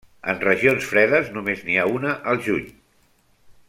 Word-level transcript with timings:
En 0.31 0.39
regions 0.43 0.87
fredes 0.93 1.29
només 1.37 1.63
n'hi 1.69 1.79
ha 1.83 1.87
una 1.99 2.17
al 2.33 2.43
juny. 2.49 2.69